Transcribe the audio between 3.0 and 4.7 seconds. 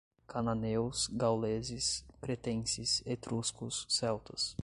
etruscos, celtas